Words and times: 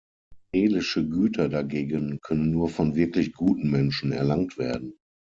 Seelische 0.51 1.07
Güter 1.07 1.47
dagegen 1.47 2.17
können 2.23 2.49
nur 2.49 2.69
von 2.69 2.95
wirklich 2.95 3.33
guten 3.33 3.69
Menschen 3.69 4.11
erlangt 4.11 4.57
werden. 4.57 4.97